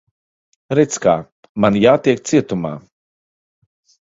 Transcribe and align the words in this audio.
Redz, 0.79 0.97
kā. 1.03 1.13
Man 1.67 1.77
jātiek 1.83 2.25
cietumā. 2.31 2.73